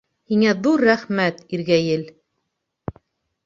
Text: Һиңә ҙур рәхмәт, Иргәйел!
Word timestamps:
Һиңә 0.31 0.53
ҙур 0.67 0.83
рәхмәт, 0.87 1.45
Иргәйел! 1.59 2.09